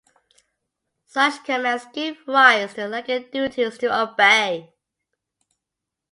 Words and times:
Such 1.05 1.43
commands 1.43 1.85
give 1.93 2.17
rise 2.25 2.73
to 2.73 2.87
legal 2.87 3.19
duties 3.19 3.77
to 3.77 4.01
obey. 4.01 4.73